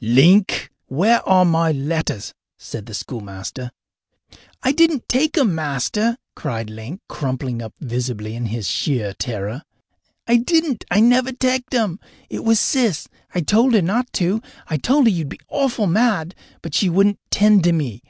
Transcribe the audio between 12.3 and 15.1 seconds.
was Sis. I told her not to I told her